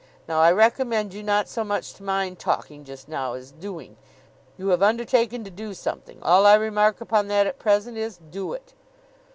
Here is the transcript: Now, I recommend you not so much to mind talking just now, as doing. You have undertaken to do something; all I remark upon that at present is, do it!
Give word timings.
Now, 0.27 0.39
I 0.41 0.51
recommend 0.51 1.13
you 1.13 1.21
not 1.21 1.47
so 1.47 1.63
much 1.63 1.93
to 1.93 2.01
mind 2.03 2.39
talking 2.39 2.83
just 2.83 3.07
now, 3.07 3.33
as 3.33 3.51
doing. 3.51 3.97
You 4.57 4.69
have 4.69 4.81
undertaken 4.81 5.43
to 5.43 5.51
do 5.51 5.75
something; 5.75 6.17
all 6.23 6.47
I 6.47 6.55
remark 6.55 7.01
upon 7.01 7.27
that 7.27 7.45
at 7.45 7.59
present 7.59 7.99
is, 7.99 8.17
do 8.31 8.53
it! 8.53 8.73